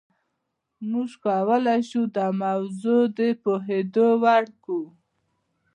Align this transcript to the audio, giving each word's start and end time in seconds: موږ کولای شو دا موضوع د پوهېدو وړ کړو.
موږ 0.89 1.09
کولای 1.25 1.81
شو 1.89 2.01
دا 2.15 2.27
موضوع 2.43 3.01
د 3.17 3.19
پوهېدو 3.43 4.07
وړ 4.23 4.43
کړو. 4.63 4.83